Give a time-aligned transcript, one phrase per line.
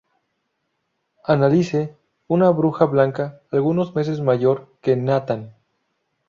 [1.25, 1.95] Annalise:
[2.27, 5.53] Una Bruja Blanca, algunos meses mayor que Nathan.